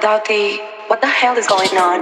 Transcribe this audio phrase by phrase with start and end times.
[0.00, 2.00] Dutty, what the hell is going on?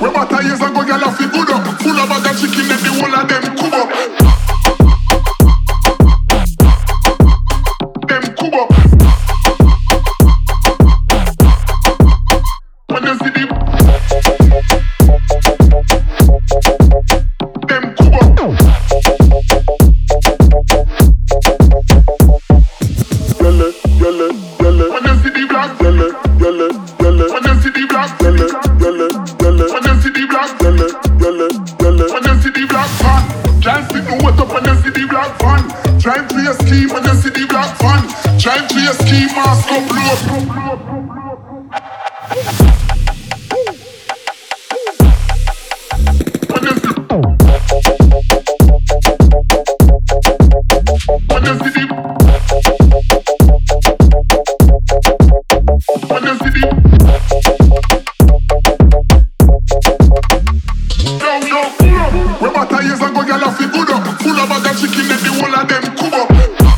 [0.00, 0.12] we're
[0.42, 1.66] years ago, girl, I feel good up.
[1.82, 2.77] Full of bag chicken
[33.92, 35.68] People wet up when they see the black van.
[35.98, 38.02] Drive to your scheme when they see the black van.
[38.38, 41.88] Drive to your scheme, mask up, blow up, blow up, blow up.
[46.48, 46.88] Pull up
[63.28, 64.06] gyal a fi good up.
[64.22, 65.82] Full of chicken the whole of them.
[66.08, 66.28] Them.
[66.28, 66.68] Them.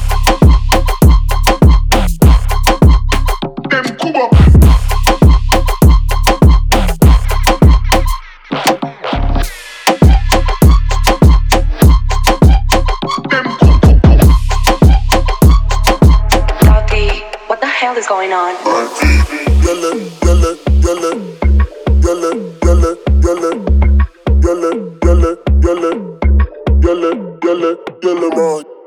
[16.67, 17.07] Dutty,
[17.47, 18.55] what the hell is going on?
[27.43, 28.80] gele, gele man.